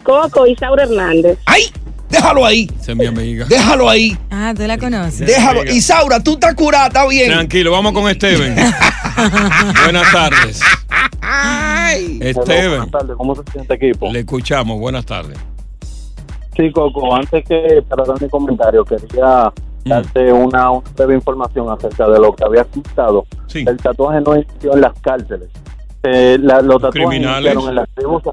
Coco 0.03 0.45
Isaura 0.45 0.83
Hernández. 0.83 1.39
¡Ay! 1.47 1.63
Déjalo 2.07 2.45
ahí. 2.45 2.69
Esa 2.79 2.91
es 2.91 2.97
mi 2.99 3.07
amiga. 3.07 3.47
Déjalo 3.49 3.89
ahí. 3.89 4.15
Ah, 4.29 4.53
tú 4.55 4.61
la 4.67 4.77
conoces. 4.77 5.25
Déjalo. 5.25 5.61
amiga. 5.61 5.75
Isaura, 5.75 6.21
tú 6.21 6.33
estás 6.33 6.53
curada, 6.53 6.85
está 6.85 7.07
bien. 7.07 7.31
Tranquilo, 7.31 7.71
vamos 7.71 7.93
con 7.93 8.07
Steven. 8.13 8.55
Buenas 9.85 10.11
tardes. 10.11 10.61
Steven. 12.19 12.69
Buenas 12.69 12.91
tardes, 12.91 13.15
¿cómo 13.17 13.35
se 13.35 13.41
siente 13.51 13.73
equipo? 13.73 14.11
Le 14.11 14.19
escuchamos, 14.19 14.79
buenas 14.79 15.03
tardes. 15.03 15.39
Sí, 16.55 16.71
Coco, 16.71 17.13
antes 17.13 17.43
que 17.45 17.83
para 17.87 18.03
dar 18.05 18.21
mi 18.21 18.29
comentario, 18.29 18.83
quería 18.85 19.51
Mm. 19.85 19.89
darte 19.89 20.33
una, 20.33 20.71
una 20.71 20.81
breve 20.95 21.13
información 21.15 21.69
acerca 21.69 22.07
de 22.09 22.19
lo 22.19 22.33
que 22.33 22.43
había 22.43 22.61
escuchado. 22.61 23.25
Sí. 23.47 23.63
El 23.67 23.77
tatuaje 23.77 24.19
no 24.21 24.35
inició 24.35 24.73
en 24.73 24.81
las 24.81 24.99
cárceles. 25.01 25.49
Eh, 26.03 26.37
la- 26.41 26.61
los 26.61 26.81
tatuajes 26.81 27.07
¿Criminales? 27.09 27.53
iniciaron 27.53 27.69
en 27.69 27.75
las 27.75 27.89
tribus. 27.89 28.23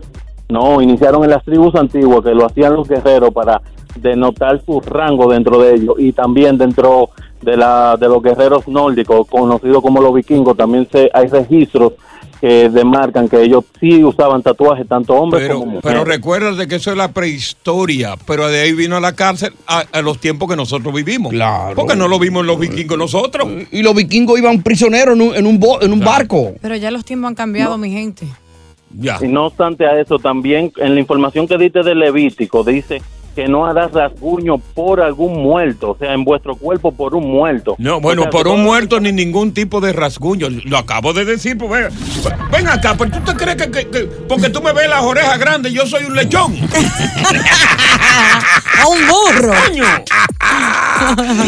No, 0.49 0.81
iniciaron 0.83 1.25
en 1.25 1.31
las 1.31 1.43
tribus 1.45 1.75
antiguas 1.75 2.21
que 2.23 2.35
lo 2.35 2.47
hacían 2.47 2.75
los 2.75 2.89
guerreros 2.89 3.31
para 3.31 3.61
denotar 3.97 4.61
su 4.65 4.81
rango 4.81 5.31
dentro 5.31 5.59
de 5.61 5.75
ellos 5.75 5.95
y 5.99 6.13
también 6.13 6.57
dentro 6.59 7.11
de 7.43 7.57
la 7.57 7.97
de 7.99 8.09
los 8.09 8.23
guerreros 8.23 8.67
nórdicos 8.69 9.27
conocidos 9.29 9.83
como 9.83 10.01
los 10.01 10.15
vikingos 10.15 10.57
también 10.57 10.87
se 10.91 11.11
hay 11.13 11.27
registros 11.27 11.93
que 12.43 12.69
demarcan 12.69 13.29
que 13.29 13.41
ellos 13.41 13.65
sí 13.79 14.03
usaban 14.03 14.43
tatuajes 14.43 14.89
tanto 14.89 15.15
hombres 15.15 15.45
Pero, 15.45 15.61
como 15.61 15.67
mujeres. 15.75 15.83
pero 15.85 16.05
recuérdate 16.05 16.67
que 16.67 16.75
eso 16.75 16.91
es 16.91 16.97
la 16.97 17.07
prehistoria, 17.13 18.17
pero 18.27 18.49
de 18.49 18.63
ahí 18.63 18.73
vino 18.73 18.97
a 18.97 19.01
la 19.01 19.13
cárcel 19.15 19.53
a, 19.69 19.85
a 19.93 20.03
los 20.03 20.19
tiempos 20.19 20.51
que 20.51 20.57
nosotros 20.57 20.93
vivimos. 20.93 21.31
Claro. 21.33 21.77
Porque 21.77 21.95
no 21.95 22.09
lo 22.09 22.19
vimos 22.19 22.45
los 22.45 22.59
vikingos 22.59 22.99
nosotros. 22.99 23.49
Y 23.71 23.83
los 23.83 23.95
vikingos 23.95 24.41
iban 24.41 24.61
prisioneros 24.61 25.15
en 25.15 25.23
un, 25.23 25.37
en 25.37 25.47
un, 25.47 25.61
bo- 25.61 25.81
en 25.83 25.93
un 25.93 26.01
barco. 26.01 26.53
Pero 26.61 26.75
ya 26.75 26.91
los 26.91 27.05
tiempos 27.05 27.29
han 27.29 27.37
cambiado, 27.37 27.79
mi 27.79 27.93
gente. 27.93 28.27
Ya. 28.99 29.19
Y 29.23 29.29
no 29.29 29.47
obstante 29.47 29.87
a 29.87 30.01
eso, 30.01 30.19
también 30.19 30.73
en 30.79 30.95
la 30.97 31.01
información 31.01 31.47
que 31.47 31.57
diste 31.57 31.85
de 31.85 31.95
Levítico 31.95 32.65
dice 32.65 33.01
que 33.35 33.49
no 33.49 33.67
harás 33.67 33.93
rasguño 33.93 34.59
por 34.59 35.01
algún 35.01 35.43
muerto, 35.43 35.91
o 35.93 35.97
sea, 35.99 36.13
en 36.13 36.25
vuestro 36.25 36.55
cuerpo 36.57 36.93
por 36.93 37.15
un 37.15 37.31
muerto. 37.31 37.75
No, 37.79 38.01
bueno, 38.01 38.23
O 38.23 38.25
sea, 38.25 38.31
por 38.31 38.49
un 38.49 38.63
muerto 38.63 39.01
ni 39.01 39.13
ningún 39.13 39.53
tipo 39.55 39.81
de 39.81 39.93
rasguño. 39.93 40.49
Lo 40.65 40.79
acabo 40.79 41.13
de 41.13 41.25
decir, 41.25 41.57
pues 41.59 41.71
ven, 41.71 41.89
ven 42.51 42.69
acá, 42.69 42.95
pero 42.99 43.11
tú 43.11 43.21
te 43.21 43.35
crees 43.37 43.57
que, 43.57 43.71
que- 43.71 43.89
que- 43.89 44.05
porque 44.29 44.49
tú 44.51 44.61
me 44.63 44.73
ves 44.73 44.89
las 44.89 45.03
orejas 45.03 45.39
grandes, 45.39 45.73
yo 45.73 45.87
soy 45.87 46.05
un 46.05 46.15
lechón. 46.15 46.55
A 48.81 48.87
un 48.89 48.99
burro. 49.09 49.53
Coño. 49.67 49.85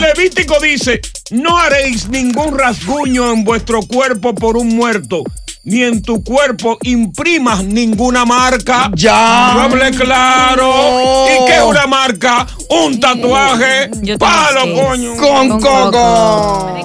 Levítico 0.01 0.59
dice, 0.61 1.01
no 1.31 1.59
haréis 1.59 2.09
ningún 2.09 2.57
rasguño 2.59 3.31
en 3.33 3.45
vuestro 3.45 3.81
cuerpo 3.83 4.35
por 4.35 4.57
un 4.57 4.69
muerto, 4.69 5.23
ni 5.65 5.83
en 5.83 6.03
tu 6.03 6.23
cuerpo 6.23 6.79
imprimas 6.83 7.65
ninguna 7.65 8.25
marca. 8.25 8.91
Ya. 8.95 9.53
Yo 9.55 9.61
hablé 9.63 9.91
claro. 9.93 11.27
¿Y 11.27 11.47
qué 11.47 11.57
es 11.57 11.63
una 11.63 11.87
marca? 11.87 12.47
Un 12.69 13.01
tatuaje. 13.01 13.91
Yo 14.03 14.19
Palo, 14.19 14.61
coño. 14.75 15.17
Con 15.17 15.49
Con 15.49 15.61
Coco. 15.61 15.91
Coco. 15.91 16.79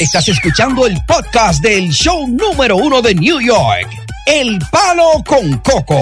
Estás 0.00 0.28
escuchando 0.28 0.86
el 0.86 0.96
podcast 1.06 1.62
del 1.62 1.90
show 1.90 2.26
número 2.28 2.76
uno 2.76 3.02
de 3.02 3.14
New 3.14 3.40
York. 3.40 3.88
El 4.26 4.58
Palo 4.70 5.22
con 5.26 5.58
Coco. 5.58 6.00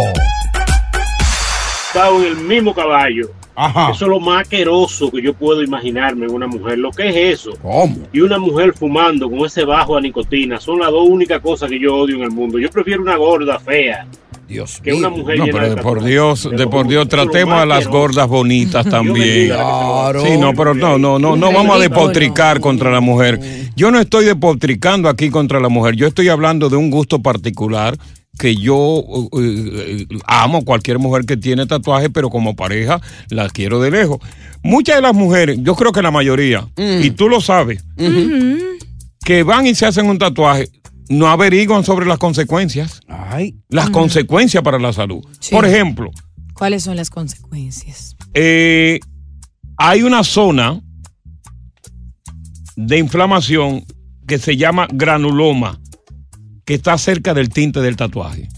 montado 1.94 2.18
en 2.20 2.25
el 2.26 2.36
mismo 2.36 2.75
caballo. 2.75 3.30
Ajá. 3.56 3.90
Eso 3.90 4.04
es 4.04 4.10
lo 4.10 4.20
más 4.20 4.42
asqueroso 4.42 5.10
que 5.10 5.22
yo 5.22 5.34
puedo 5.34 5.62
imaginarme 5.62 6.26
en 6.26 6.32
una 6.32 6.46
mujer. 6.46 6.78
Lo 6.78 6.90
que 6.90 7.08
es 7.08 7.40
eso. 7.40 7.52
¿Cómo? 7.62 7.96
Y 8.12 8.20
una 8.20 8.38
mujer 8.38 8.75
fumando 8.75 9.30
con 9.30 9.46
ese 9.46 9.64
bajo 9.64 9.96
a 9.96 10.00
nicotina 10.00 10.60
son 10.60 10.80
las 10.80 10.90
dos 10.90 11.08
únicas 11.08 11.40
cosas 11.40 11.70
que 11.70 11.80
yo 11.80 11.96
odio 11.96 12.16
en 12.16 12.22
el 12.22 12.30
mundo. 12.30 12.58
Yo 12.58 12.70
prefiero 12.70 13.02
una 13.02 13.16
gorda 13.16 13.58
fea 13.58 14.06
Dios 14.48 14.80
que 14.82 14.92
una 14.92 15.08
mujer 15.08 15.38
No, 15.38 15.46
llena 15.46 15.58
pero 15.58 15.70
de 15.70 15.75
de 15.75 15.82
por. 15.82 16.04
Dios, 16.04 16.48
de 16.50 16.66
por 16.66 16.86
Dios, 16.86 17.08
tratemos 17.08 17.54
a 17.54 17.66
las 17.66 17.88
gordas 17.88 18.28
bonitas 18.28 18.88
también. 18.88 19.48
Claro. 19.48 20.22
Sí, 20.25 20.36
no, 20.38 20.54
pero 20.54 20.75
no, 20.75 20.98
no, 20.98 21.18
no, 21.18 21.36
no 21.36 21.52
vamos 21.52 21.76
a 21.76 21.80
despotricar 21.80 22.60
contra 22.60 22.90
la 22.90 23.00
mujer. 23.00 23.40
Yo 23.75 23.90
no 23.90 23.98
estoy 23.98 24.25
despotricando 24.25 25.08
aquí 25.08 25.30
contra 25.30 25.60
la 25.60 25.68
mujer. 25.68 25.96
Yo 25.96 26.06
estoy 26.06 26.28
hablando 26.28 26.68
de 26.68 26.76
un 26.76 26.90
gusto 26.90 27.20
particular 27.20 27.96
que 28.38 28.56
yo 28.56 28.98
eh, 28.98 29.26
eh, 29.40 30.06
amo 30.26 30.64
cualquier 30.64 30.98
mujer 30.98 31.24
que 31.24 31.36
tiene 31.36 31.66
tatuaje, 31.66 32.10
pero 32.10 32.28
como 32.30 32.54
pareja 32.54 33.00
la 33.30 33.48
quiero 33.48 33.80
de 33.80 33.90
lejos. 33.90 34.18
Muchas 34.62 34.96
de 34.96 35.02
las 35.02 35.14
mujeres, 35.14 35.58
yo 35.62 35.74
creo 35.74 35.92
que 35.92 36.02
la 36.02 36.10
mayoría, 36.10 36.68
y 36.76 37.10
tú 37.10 37.28
lo 37.28 37.40
sabes, 37.40 37.84
que 39.24 39.42
van 39.42 39.66
y 39.66 39.74
se 39.74 39.86
hacen 39.86 40.06
un 40.06 40.18
tatuaje, 40.18 40.68
no 41.08 41.28
averiguan 41.28 41.84
sobre 41.84 42.04
las 42.06 42.18
consecuencias. 42.18 43.00
Las 43.68 43.90
consecuencias 43.90 44.62
para 44.62 44.78
la 44.78 44.92
salud. 44.92 45.24
Por 45.50 45.64
ejemplo, 45.66 46.10
¿Cuáles 46.54 46.82
son 46.82 46.96
las 46.96 47.10
consecuencias? 47.10 48.16
eh, 48.34 48.98
hay 49.78 50.02
una 50.02 50.24
zona 50.24 50.80
de 52.76 52.98
inflamación 52.98 53.84
que 54.26 54.38
se 54.38 54.56
llama 54.56 54.88
granuloma, 54.92 55.80
que 56.66 56.75
está 56.75 56.99
cerca 56.99 57.32
del 57.32 57.49
tinte 57.49 57.80
del 57.80 57.96
tatuaje. 57.96 58.49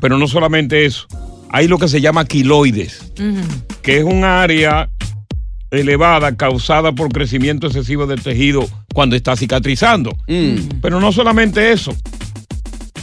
Pero 0.00 0.16
no 0.16 0.26
solamente 0.28 0.86
eso, 0.86 1.06
hay 1.50 1.68
lo 1.68 1.76
que 1.78 1.88
se 1.88 2.00
llama 2.00 2.24
quiloides, 2.24 3.12
que 3.82 3.98
es 3.98 4.04
un 4.04 4.24
área 4.24 4.88
elevada 5.70 6.36
causada 6.36 6.92
por 6.92 7.08
crecimiento 7.10 7.66
excesivo 7.66 8.06
del 8.06 8.22
tejido 8.22 8.68
cuando 8.94 9.16
está 9.16 9.36
cicatrizando. 9.36 10.16
Pero 10.80 11.00
no 11.00 11.12
solamente 11.12 11.72
eso, 11.72 11.94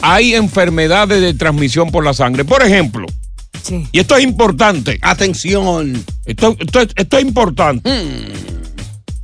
hay 0.02 0.36
enfermedades 0.36 1.22
de 1.22 1.34
transmisión 1.34 1.92
por 1.92 2.04
la 2.06 2.14
sangre. 2.14 2.46
Por 2.46 2.64
ejemplo, 2.64 3.06
y 3.92 4.00
esto 4.00 4.16
es 4.16 4.24
importante. 4.24 4.98
Atención. 5.02 6.02
Esto, 6.26 6.56
esto 6.60 6.80
es- 6.82 6.90
esto 6.96 7.18
es 7.18 7.26
importante. 7.26 7.90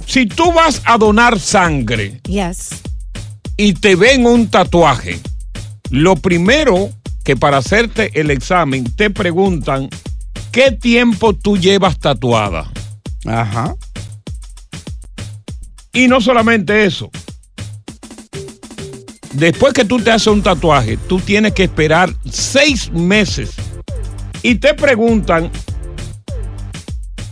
Si 0.05 0.25
tú 0.25 0.51
vas 0.51 0.81
a 0.86 0.98
donar 0.98 1.39
sangre 1.39 2.19
Yes. 2.27 2.69
Y 3.57 3.74
te 3.74 3.95
ven 3.95 4.25
un 4.25 4.50
tatuaje, 4.50 5.19
lo 5.89 6.15
primero 6.15 6.89
que 7.24 7.35
para 7.35 7.57
hacerte 7.57 8.12
el 8.19 8.31
examen 8.31 8.83
te 8.95 9.09
preguntan 9.09 9.89
qué 10.51 10.71
tiempo 10.71 11.33
tú 11.33 11.57
llevas 11.57 12.00
tatuada. 12.00 12.71
Ajá. 13.25 13.75
Y 15.91 16.07
no 16.07 16.21
solamente 16.21 16.85
eso. 16.85 17.09
Después 19.33 19.74
que 19.74 19.83
tú 19.83 20.00
te 20.00 20.12
haces 20.12 20.27
un 20.27 20.43
tatuaje, 20.43 20.97
tú 20.97 21.19
tienes 21.19 21.53
que 21.53 21.63
esperar 21.63 22.13
seis 22.29 22.89
meses. 22.91 23.51
Y 24.43 24.55
te 24.55 24.74
preguntan 24.74 25.51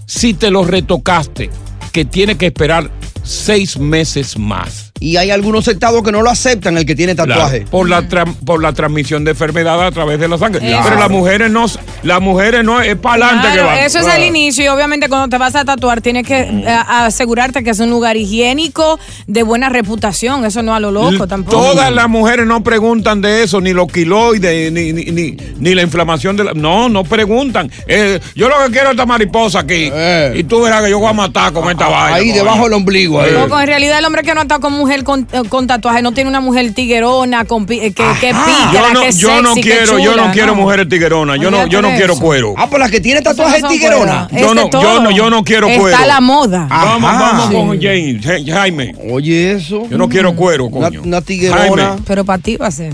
si 0.06 0.34
te 0.34 0.52
lo 0.52 0.66
retocaste, 0.66 1.50
que 1.94 2.04
tienes 2.04 2.38
que 2.38 2.48
esperar 2.48 2.92
seis 3.24 3.78
meses 3.78 4.38
más. 4.38 4.83
Y 5.00 5.18
hay 5.18 5.32
algunos 5.32 5.68
estados 5.68 6.02
que 6.02 6.12
no 6.12 6.22
lo 6.22 6.30
aceptan, 6.30 6.78
el 6.78 6.86
que 6.86 6.96
tiene 6.96 7.14
tatuaje. 7.14 7.60
Claro, 7.60 7.72
por, 7.72 7.90
la 7.90 8.08
por 8.46 8.62
la 8.62 8.72
transmisión 8.74 9.26
de 9.26 9.32
enfermedad 9.32 9.86
a 9.86 9.92
través 9.92 10.20
de 10.20 10.28
la 10.28 10.38
sangre. 10.38 10.62
Claro. 10.62 10.84
Pero 10.86 11.00
las 11.00 11.10
mujeres 11.10 11.52
no, 11.52 11.66
las 12.04 12.22
mujeres 12.22 12.64
no, 12.64 12.80
es 12.80 12.96
para 12.96 13.28
adelante 13.28 13.58
que 13.58 13.64
van. 13.64 13.78
eso 13.80 14.00
es 14.00 14.08
el 14.16 14.24
inicio 14.24 14.64
y 14.64 14.68
obviamente 14.68 15.10
cuando 15.10 15.28
te 15.28 15.38
vas 15.38 15.56
a 15.56 15.66
tatuar 15.66 16.00
tienes 16.00 16.26
que 16.26 16.42
eh, 16.42 16.66
asegurarte 16.88 17.64
que 17.64 17.72
es 17.72 17.80
un 17.80 17.90
lugar 17.90 18.16
higiénico, 18.16 19.00
de 19.28 19.44
buena 19.44 19.70
reputación, 19.70 20.46
eso 20.46 20.62
no 20.62 20.74
a 20.74 20.80
lo 20.80 20.92
loco 20.92 21.28
tampoco. 21.28 21.58
Todas 21.58 21.92
las 21.92 22.08
mujeres 22.08 22.46
no 22.46 22.64
preguntan 22.64 23.22
de 23.22 23.44
eso, 23.44 23.60
ni 23.60 23.74
los 23.74 23.92
quiloides, 23.92 24.72
ni, 24.72 24.94
ni, 24.94 25.04
ni, 25.12 25.38
ni 25.58 25.76
la 25.76 25.82
inflamación 25.82 26.38
de 26.38 26.46
la. 26.46 26.54
No, 26.54 26.88
no 26.88 27.04
preguntan. 27.04 27.70
Eh, 27.88 28.20
yo 28.36 28.48
lo 28.48 28.56
que 28.66 28.72
quiero 28.72 28.88
es 28.88 28.92
esta 28.92 29.06
mariposa 29.06 29.60
aquí. 29.60 29.92
Y 30.36 30.44
tú 30.44 30.62
verás 30.62 30.84
que 30.84 30.90
yo 30.90 31.00
voy 31.00 31.10
a 31.10 31.14
matar 31.14 31.52
con 31.52 31.70
esta 31.70 31.88
vaina. 31.88 32.20
Eh. 32.20 32.22
Ahí 32.22 32.32
debajo 32.32 32.64
del 32.64 32.74
ombligo. 32.74 33.20
ahí. 33.20 33.32
Loco, 33.32 33.60
en 33.60 33.68
realidad 33.68 34.00
el 34.00 34.06
hombre 34.06 34.24
que 34.24 34.34
no 34.34 34.42
está 34.42 34.60
con 34.60 34.74
mujer 34.84 35.04
con, 35.04 35.28
eh, 35.32 35.42
con 35.50 35.66
tatuaje 35.68 36.02
no 36.02 36.12
tiene 36.12 36.30
una 36.30 36.40
mujer 36.42 36.74
tiguerona 36.74 37.46
con 37.46 37.66
pi- 37.66 37.80
eh, 37.80 37.94
que, 37.94 38.04
que 38.20 38.28
pícara, 38.34 38.72
Yo 38.90 38.94
no, 38.94 39.00
que 39.02 39.08
es 39.08 39.18
yo 39.18 39.42
no 39.42 39.54
sexy, 39.54 39.62
que 39.70 39.76
quiero, 39.78 40.00
yo 40.00 40.12
chula, 40.12 40.28
no 40.28 40.34
quiero 40.34 40.56
mujeres 40.56 40.90
tigueronas. 40.90 41.40
Yo 41.40 41.50
no, 41.52 41.66
yo 41.68 41.82
no 41.82 41.90
quiero 41.96 42.16
cuero. 42.18 42.54
Ah, 42.58 42.68
pues 42.70 42.80
la 42.82 42.90
que 42.90 43.00
tiene 43.00 43.22
tatuaje 43.22 43.58
es 43.58 43.64
no 43.64 43.70
tiguerona. 43.70 44.28
Yo 44.32 44.54
no, 44.54 44.70
yo 44.70 45.00
no, 45.02 45.12
yo 45.12 45.30
no 45.30 45.44
quiero 45.44 45.68
Está 45.68 45.82
cuero. 45.82 45.98
la 46.08 46.22
moda. 46.22 46.68
Vamos, 46.70 47.10
Ajá. 47.10 47.22
vamos 47.22 47.46
con 47.52 47.80
Sí. 47.80 47.86
James, 47.88 48.26
Ja- 48.26 48.54
Jaime. 48.60 48.96
Oye, 49.12 49.52
eso. 49.54 49.88
Yo 49.90 49.98
no 49.98 50.10
quiero 50.10 50.36
cuero, 50.36 50.66
Una, 50.66 50.88
coño. 50.88 51.02
una 51.04 51.22
tiguerona. 51.22 51.60
Jaime. 51.88 52.04
Pero 52.06 52.26
para 52.26 52.42
ti 52.42 52.58
va 52.58 52.68
a 52.68 52.72
ser. 52.72 52.94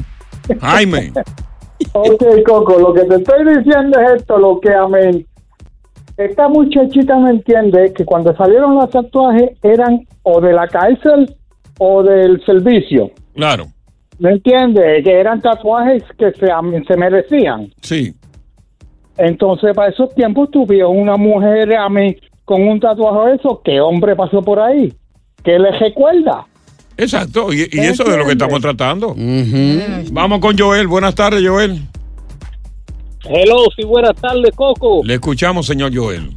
Jaime. 0.62 1.12
Ok, 1.94 2.22
Coco, 2.46 2.78
lo 2.78 2.94
que 2.94 3.02
te 3.06 3.16
estoy 3.16 3.46
diciendo 3.56 3.98
es 4.02 4.22
esto, 4.22 4.38
lo 4.38 4.60
que 4.60 4.70
a 4.74 4.86
mí, 4.88 5.26
esta 6.18 6.50
muchachita 6.50 7.16
me 7.18 7.30
entiende 7.32 7.94
que 7.96 8.04
cuando 8.04 8.36
salieron 8.36 8.76
los 8.76 8.90
tatuajes 8.90 9.52
eran 9.64 10.06
o 10.24 10.42
de 10.42 10.52
la 10.52 10.68
cárcel 10.68 11.34
o 11.80 12.04
del 12.04 12.40
servicio. 12.46 13.10
Claro. 13.34 13.66
¿Me 14.20 14.32
entiende? 14.32 15.02
Que 15.04 15.20
eran 15.20 15.42
tatuajes 15.42 16.04
que 16.18 16.32
se, 16.34 16.48
se 16.88 16.98
merecían. 16.98 17.74
Sí. 17.82 18.14
Entonces, 19.18 19.74
para 19.74 19.90
esos 19.90 20.14
tiempos 20.14 20.52
tuvieron 20.52 20.98
una 20.98 21.18
mujer 21.18 21.76
a 21.76 21.90
mí 21.90 22.16
con 22.46 22.62
un 22.68 22.80
tatuaje 22.80 23.30
de 23.30 23.36
eso, 23.36 23.62
¿qué 23.64 23.80
hombre 23.80 24.16
pasó 24.16 24.42
por 24.42 24.60
ahí? 24.60 24.94
¿Qué 25.44 25.58
le 25.58 25.72
recuerda? 25.78 26.46
Exacto, 26.98 27.54
y, 27.54 27.68
y 27.72 27.80
eso 27.80 28.04
es 28.04 28.10
de 28.10 28.18
lo 28.18 28.26
que 28.26 28.34
estamos 28.34 28.60
tratando. 28.60 29.16
Vamos 30.12 30.40
con 30.40 30.58
Joel. 30.58 30.88
Buenas 30.88 31.16
tardes, 31.16 31.48
Joel. 31.48 31.80
Hello, 33.24 33.66
sí, 33.76 33.86
buenas 33.86 34.16
tardes, 34.16 34.54
Coco. 34.56 35.02
Le 35.04 35.14
escuchamos, 35.14 35.66
señor 35.66 35.96
Joel. 35.96 36.32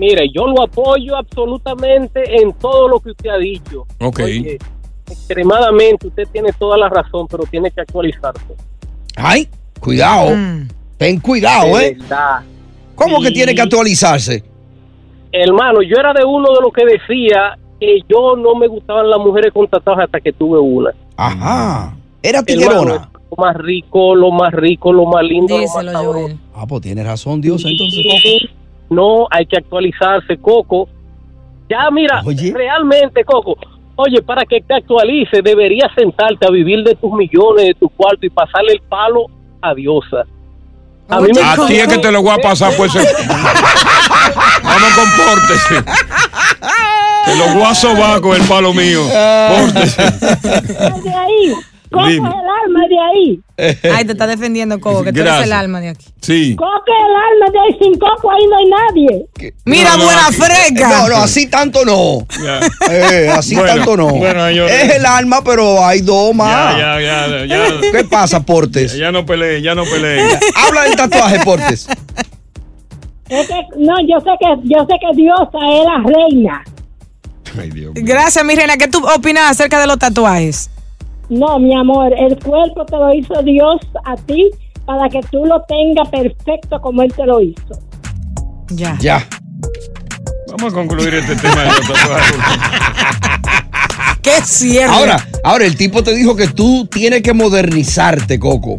Mire, 0.00 0.30
yo 0.34 0.46
lo 0.46 0.62
apoyo 0.62 1.14
absolutamente 1.14 2.22
en 2.40 2.54
todo 2.54 2.88
lo 2.88 3.00
que 3.00 3.10
usted 3.10 3.28
ha 3.28 3.36
dicho. 3.36 3.86
Ok. 4.00 4.20
Oye, 4.24 4.58
extremadamente, 5.06 6.06
usted 6.06 6.26
tiene 6.32 6.52
toda 6.58 6.78
la 6.78 6.88
razón, 6.88 7.26
pero 7.30 7.44
tiene 7.44 7.70
que 7.70 7.82
actualizarse. 7.82 8.56
Ay, 9.14 9.46
cuidado. 9.78 10.30
Ten 10.96 11.20
cuidado, 11.20 11.76
De 11.76 11.88
¿eh? 11.88 11.96
verdad. 12.00 12.40
¿Cómo 12.94 13.20
que 13.20 13.30
tiene 13.30 13.54
que 13.54 13.60
actualizarse? 13.60 14.42
Hermano, 15.32 15.82
yo 15.82 15.96
era 15.98 16.14
de 16.14 16.24
uno 16.24 16.48
de 16.54 16.60
los 16.62 16.72
que 16.72 16.84
decía 16.86 17.58
que 17.78 18.00
yo 18.08 18.36
no 18.36 18.54
me 18.54 18.68
gustaban 18.68 19.10
las 19.10 19.18
mujeres 19.18 19.52
con 19.52 19.68
tatuajes 19.68 20.06
hasta 20.06 20.20
que 20.20 20.32
tuve 20.32 20.58
una. 20.58 20.92
Ajá. 21.18 21.94
Era 22.22 22.42
tiguerona. 22.42 23.10
lo 23.30 23.36
más 23.36 23.54
rico, 23.56 24.14
lo 24.14 24.30
más 24.30 24.52
rico, 24.54 24.94
lo 24.94 25.04
más 25.04 25.22
lindo, 25.24 25.56
lo 25.58 25.62
más 25.62 25.72
Díselo, 25.74 25.92
sabroso. 25.92 26.20
Joel. 26.20 26.38
Ah, 26.54 26.66
pues 26.66 26.80
tiene 26.80 27.04
razón 27.04 27.42
Dios, 27.42 27.64
entonces, 27.66 28.02
Sí, 28.22 28.50
No, 28.90 29.26
hay 29.30 29.46
que 29.46 29.56
actualizarse, 29.56 30.36
Coco. 30.36 30.88
Ya, 31.68 31.88
mira, 31.90 32.22
realmente, 32.52 33.24
Coco, 33.24 33.56
oye, 33.94 34.20
para 34.22 34.44
que 34.44 34.60
te 34.60 34.74
actualice, 34.74 35.40
deberías 35.42 35.90
sentarte 35.94 36.46
a 36.46 36.50
vivir 36.50 36.82
de 36.82 36.96
tus 36.96 37.12
millones, 37.12 37.66
de 37.66 37.74
tu 37.74 37.88
cuarto 37.88 38.26
y 38.26 38.30
pasarle 38.30 38.72
el 38.72 38.80
palo 38.82 39.26
a 39.62 39.72
Diosa. 39.74 40.24
A, 41.08 41.20
mí 41.20 41.28
me 41.34 41.40
A 41.40 41.54
ti 41.66 41.76
es 41.76 41.88
que 41.88 41.98
te 41.98 42.10
lo 42.12 42.22
voy 42.22 42.32
a 42.32 42.38
pasar, 42.38 42.72
pues. 42.76 42.94
eh. 42.94 43.04
Vamos, 44.62 44.92
compórtese. 44.94 45.82
Te 47.24 47.36
lo 47.36 47.54
voy 47.54 47.62
a 47.64 47.74
sobar 47.74 48.20
con 48.20 48.40
el 48.40 48.46
palo 48.48 48.72
mío. 48.72 49.02
Pórtese. 49.48 50.02
Es 51.92 52.18
el 52.18 52.24
alma 52.24 52.86
de 52.88 52.98
ahí. 53.00 53.40
Ay, 53.96 54.04
te 54.04 54.12
está 54.12 54.26
defendiendo, 54.26 54.78
Coco, 54.80 55.02
que 55.02 55.12
tú 55.12 55.20
eres 55.20 55.32
Gracias. 55.32 55.46
el 55.48 55.52
alma 55.52 55.80
de 55.80 55.88
aquí. 55.90 56.06
Sí. 56.20 56.54
Coco 56.56 56.70
es 56.86 57.04
el 57.04 57.14
alma 57.16 57.46
de 57.52 57.58
ahí. 57.58 57.78
Sin 57.82 57.98
Coco 57.98 58.30
ahí 58.30 58.46
no 58.48 58.56
hay 58.56 58.64
nadie. 58.70 59.52
Mira, 59.64 59.90
No, 59.92 59.96
no, 59.98 60.04
buena 60.04 60.26
aquí- 60.28 60.36
freca. 60.36 60.88
No, 60.88 61.08
no, 61.08 61.16
así 61.16 61.46
tanto 61.48 61.84
no. 61.84 62.26
Eh, 62.90 63.28
así 63.34 63.54
Bueno, 63.56 63.74
tanto 63.74 63.96
no. 63.96 64.08
bueno, 64.08 64.50
yo- 64.50 64.66
es 64.68 64.94
el 64.96 65.04
alma, 65.06 65.42
pero 65.44 65.84
hay 65.84 66.00
dos 66.00 66.34
más. 66.34 66.76
Ya, 66.76 67.00
ya, 67.00 67.26
ya, 67.28 67.44
ya. 67.46 67.80
¿Qué 67.92 68.04
pasa, 68.04 68.40
Portes? 68.40 68.94
Ya 68.96 69.10
no 69.12 69.26
peleé, 69.26 69.60
ya 69.62 69.74
no 69.74 69.84
peleé. 69.84 70.22
Habla 70.54 70.82
del 70.84 70.96
tatuaje, 70.96 71.40
Portes. 71.44 71.86
Es 73.28 73.46
que, 73.46 73.54
no, 73.78 73.94
yo 74.08 74.18
sé 74.20 74.30
que, 74.40 74.46
yo 74.64 74.86
sé 74.88 74.94
que 75.00 75.16
Diosa 75.16 75.58
es 75.72 75.84
la 75.84 76.02
reina. 76.04 76.64
Gracias, 77.94 78.44
mi 78.44 78.54
reina. 78.54 78.76
¿Qué 78.76 78.88
tú 78.88 79.04
opinas 79.16 79.50
acerca 79.50 79.80
de 79.80 79.86
los 79.86 79.98
tatuajes? 79.98 80.70
No, 81.30 81.58
mi 81.58 81.74
amor, 81.74 82.12
el 82.16 82.36
cuerpo 82.38 82.84
te 82.84 82.96
lo 82.96 83.14
hizo 83.14 83.40
Dios 83.42 83.80
a 84.04 84.16
ti 84.16 84.50
para 84.84 85.08
que 85.08 85.20
tú 85.30 85.44
lo 85.46 85.62
tengas 85.68 86.08
perfecto 86.08 86.80
como 86.80 87.02
Él 87.02 87.12
te 87.14 87.24
lo 87.24 87.40
hizo. 87.40 87.78
Ya. 88.70 88.96
Ya. 89.00 89.26
Vamos 90.50 90.72
a 90.72 90.76
concluir 90.76 91.14
este 91.14 91.36
tema 91.36 91.62
de 91.62 91.66
los 91.68 91.80
tatuajes. 91.80 92.36
Qué 94.22 94.32
cierto. 94.44 94.92
Ahora, 94.92 95.24
ahora 95.44 95.64
el 95.64 95.76
tipo 95.76 96.02
te 96.02 96.12
dijo 96.14 96.36
que 96.36 96.48
tú 96.48 96.86
tienes 96.86 97.22
que 97.22 97.32
modernizarte, 97.32 98.38
Coco. 98.38 98.78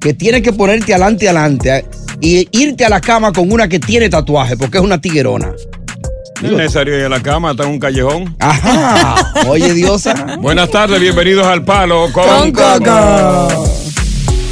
Que 0.00 0.12
tienes 0.12 0.42
que 0.42 0.52
ponerte 0.52 0.92
adelante, 0.92 1.28
adelante. 1.28 1.76
eh, 1.78 1.84
Y 2.20 2.48
irte 2.52 2.84
a 2.84 2.88
la 2.88 3.00
cama 3.00 3.32
con 3.32 3.50
una 3.50 3.68
que 3.68 3.78
tiene 3.78 4.08
tatuaje, 4.08 4.56
porque 4.56 4.78
es 4.78 4.84
una 4.84 5.00
tiguerona. 5.00 5.52
No 6.42 6.48
es 6.48 6.56
necesario 6.56 6.98
ir 6.98 7.04
a 7.04 7.08
la 7.08 7.22
cama, 7.22 7.52
está 7.52 7.64
en 7.64 7.70
un 7.70 7.78
callejón. 7.78 8.36
Ajá. 8.38 9.32
Oye, 9.48 9.72
Diosa. 9.72 10.36
Buenas 10.38 10.70
tardes, 10.70 11.00
bienvenidos 11.00 11.46
al 11.46 11.64
Palo 11.64 12.08
con, 12.12 12.24
Con 12.24 12.52
Coco. 12.52 13.75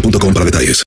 boostmobile.com 0.00 0.32
para 0.32 0.44
detalles. 0.44 0.78